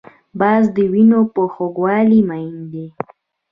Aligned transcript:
باز 0.39 0.63
د 0.75 0.77
وینو 0.93 1.21
په 1.33 1.41
خوږوالي 1.53 2.19
مین 2.29 2.55
دی 2.71 2.87